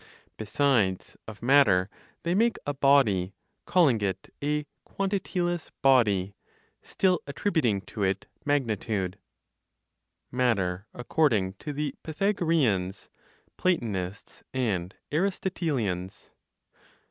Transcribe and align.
Besides, 0.35 1.15
of 1.27 1.43
matter 1.43 1.87
they 2.23 2.33
make 2.33 2.57
a 2.65 2.73
body, 2.73 3.35
calling 3.67 4.01
it 4.01 4.33
a 4.43 4.65
"quantityless 4.83 5.69
body," 5.83 6.33
still 6.81 7.19
attributing 7.27 7.81
to 7.81 8.01
it 8.01 8.25
magnitude. 8.43 9.19
MATTER 10.31 10.87
ACCORDING 10.95 11.53
TO 11.59 11.71
THE 11.71 11.93
PYTHAGOREANS, 12.03 13.09
PLATONISTS 13.57 14.41
AND 14.55 14.95
ARISTOTELIANS. 15.11 16.31